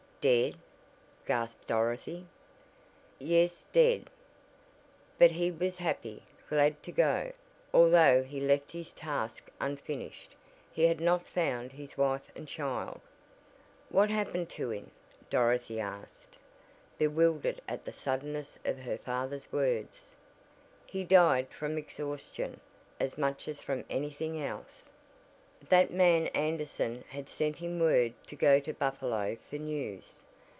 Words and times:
"Dead!" 0.23 0.53
gasped 1.25 1.65
Dorothy. 1.65 2.27
"Yes, 3.17 3.65
dead. 3.71 4.07
But 5.17 5.31
he 5.31 5.49
was 5.49 5.77
happy, 5.77 6.21
glad 6.47 6.83
to 6.83 6.91
go, 6.91 7.31
although 7.73 8.21
he 8.21 8.39
left 8.39 8.71
his 8.71 8.91
task 8.93 9.49
unfinished 9.59 10.35
he 10.71 10.83
had 10.85 11.01
not 11.01 11.27
found 11.27 11.71
his 11.71 11.97
wife 11.97 12.31
and 12.35 12.47
child." 12.47 13.01
"What 13.89 14.11
happened 14.11 14.49
to 14.51 14.69
him?" 14.69 14.91
Dorothy 15.31 15.79
asked, 15.79 16.37
bewildered 16.99 17.59
at 17.67 17.83
the 17.83 17.91
suddenness 17.93 18.59
of 18.63 18.77
her 18.77 18.99
father's 18.99 19.51
words. 19.51 20.15
"He 20.85 21.03
died 21.03 21.47
from 21.49 21.79
exhaustion 21.79 22.59
as 22.99 23.17
much 23.17 23.47
as 23.47 23.59
from 23.63 23.83
any 23.89 24.11
thing 24.11 24.39
else. 24.39 24.87
That 25.69 25.91
man 25.91 26.25
Anderson 26.29 27.03
had 27.09 27.29
sent 27.29 27.57
him 27.57 27.79
word 27.79 28.13
to 28.25 28.35
go 28.35 28.59
to 28.61 28.73
Buffalo 28.73 29.35
for 29.47 29.57
'news.' 29.57 30.23